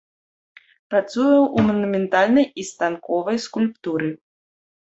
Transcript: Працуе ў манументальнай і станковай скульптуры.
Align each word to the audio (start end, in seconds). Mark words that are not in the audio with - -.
Працуе 0.93 1.35
ў 1.55 1.57
манументальнай 1.67 2.47
і 2.63 2.65
станковай 2.71 3.37
скульптуры. 3.45 4.09